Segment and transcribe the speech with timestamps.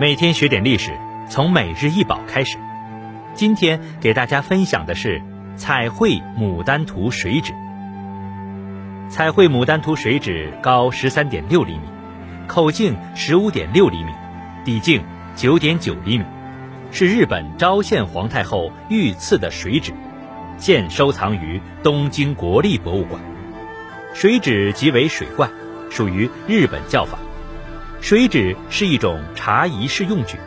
[0.00, 0.96] 每天学点历史，
[1.28, 2.56] 从每日一宝开始。
[3.34, 5.20] 今天给大家分享的是
[5.56, 7.52] 彩绘牡丹图水纸。
[9.08, 11.80] 彩绘牡丹图水纸高十三点六厘米，
[12.46, 14.12] 口径十五点六厘米，
[14.64, 15.02] 底径
[15.34, 16.24] 九点九厘米，
[16.92, 19.92] 是日本昭宪皇太后御赐的水纸，
[20.58, 23.20] 现收藏于东京国立博物馆。
[24.14, 25.50] 水纸即为水罐，
[25.90, 27.18] 属于日本教法。
[28.00, 30.38] 水纸是一种茶仪式用具，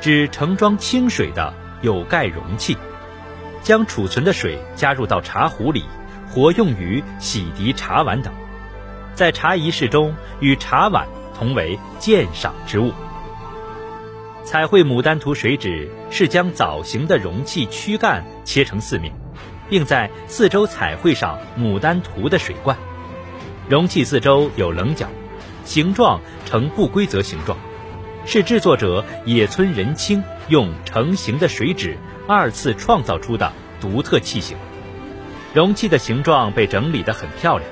[0.00, 2.76] 指盛装清水的有盖容器，
[3.62, 5.84] 将储存的水加入到茶壶里，
[6.30, 8.32] 活用于洗涤茶碗等。
[9.14, 12.92] 在茶仪式中，与茶碗同为鉴赏之物。
[14.44, 19.12] 彩绘牡丹图水纸是将枣形的容器躯干切成四面，
[19.68, 22.76] 并在四周彩绘上牡丹图的水罐，
[23.68, 25.08] 容器四周有棱角。
[25.64, 26.20] 形状
[26.54, 27.58] 呈不规则形状，
[28.24, 34.56] 是制作者野村仁清用成型的水纸二次创造出的独特器型。
[35.52, 37.68] 容器的形状被整理得很漂亮，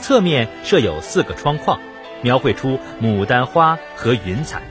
[0.00, 1.78] 侧面设有四个窗框，
[2.20, 4.62] 描绘出牡丹花和云彩。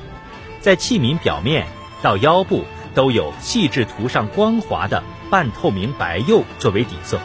[0.60, 1.68] 在器皿表面
[2.02, 7.18] 到腰部都有细致涂上光滑的半透明白釉作为底色，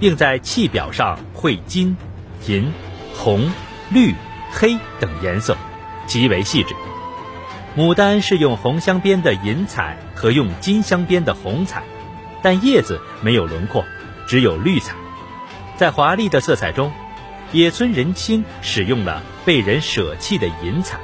[0.00, 1.94] 并在器表上绘金、
[2.46, 2.72] 银。
[3.14, 3.52] 红、
[3.90, 4.14] 绿、
[4.54, 5.56] 黑等颜色，
[6.06, 6.74] 极为细致。
[7.76, 11.82] 牡丹是用红镶边的银彩和用金镶边的红彩，
[12.40, 13.84] 但叶子没有轮廓，
[14.28, 14.94] 只有绿彩。
[15.76, 16.92] 在华丽的色彩中，
[17.50, 21.00] 野村仁清使用了被人舍弃的银彩。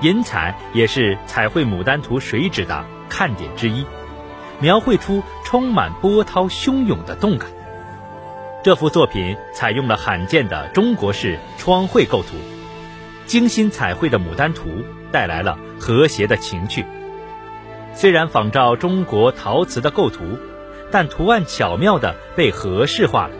[0.00, 3.84] 银彩也是彩绘牡丹图水纸的看点之一，
[4.58, 7.50] 描绘出充满波涛汹涌的动感。
[8.64, 12.28] 这幅作品采用了罕见的中国式窗绘构图，
[13.26, 14.70] 精心彩绘的牡丹图
[15.12, 16.82] 带来了和谐的情趣。
[17.92, 20.38] 虽然仿照中国陶瓷的构图，
[20.90, 23.34] 但图案巧妙地被合适化了。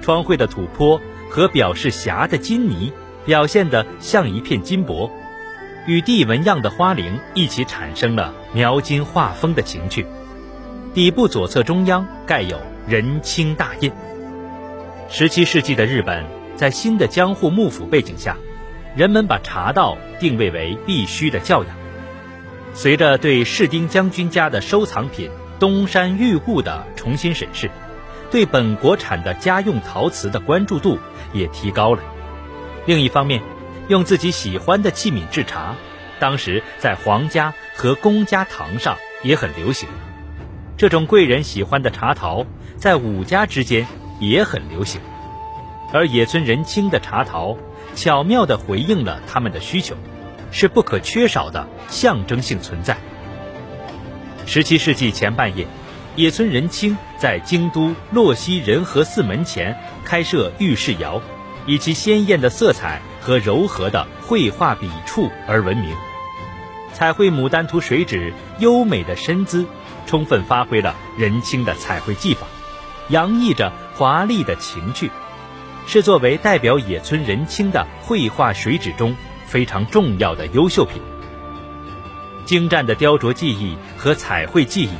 [0.00, 0.98] 窗绘的土坡
[1.28, 2.90] 和表示霞的金泥
[3.26, 5.10] 表现得像一片金箔，
[5.86, 10.06] 与地纹样的花翎一起产生了描金画风的情趣。
[10.94, 13.92] 底部左侧中央盖有仁清大印。
[15.08, 18.36] 十七世纪的日本，在新的江户幕府背景下，
[18.96, 21.76] 人们把茶道定位为必须的教养。
[22.74, 25.30] 随着对士丁将军家的收藏品
[25.60, 27.70] 东山玉物的重新审视，
[28.32, 30.98] 对本国产的家用陶瓷的关注度
[31.32, 32.02] 也提高了。
[32.84, 33.40] 另一方面，
[33.88, 35.76] 用自己喜欢的器皿制茶，
[36.18, 39.88] 当时在皇家和公家堂上也很流行。
[40.76, 42.44] 这种贵人喜欢的茶陶，
[42.76, 43.86] 在武家之间。
[44.18, 45.00] 也很流行，
[45.92, 47.56] 而野村仁清的茶陶
[47.94, 49.96] 巧妙地回应了他们的需求，
[50.50, 52.96] 是不可缺少的象征性存在。
[54.46, 55.66] 十七世纪前半叶，
[56.14, 61.20] 野村仁清在京都洛西仁和寺门前开设御室窑，
[61.66, 65.94] 以其鲜艳的色彩和柔和的绘画笔触而闻名。
[66.92, 69.66] 彩绘牡丹图水纸优美的身姿，
[70.06, 72.46] 充分发挥了仁清的彩绘技法。
[73.08, 75.10] 洋溢着华丽的情趣，
[75.86, 81.00] 是作为代表野村仁清的绘画水纸中非常重要的优秀品。
[82.44, 84.90] 精湛的雕琢技艺和彩绘技艺，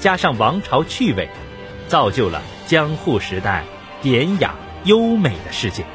[0.00, 1.30] 加上王朝趣味，
[1.86, 3.64] 造就了江户时代
[4.02, 5.86] 典雅优美的世界。